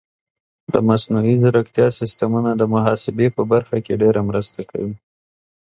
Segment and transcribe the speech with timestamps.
[0.73, 4.95] د مصنوعي ځیرکتیا سیستمونه د محاسبې په برخه کې ډېره مرسته کوي.